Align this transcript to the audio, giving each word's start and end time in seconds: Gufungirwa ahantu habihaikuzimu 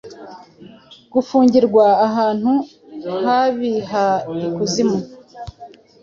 Gufungirwa 1.13 1.85
ahantu 2.07 2.51
habihaikuzimu 3.23 4.99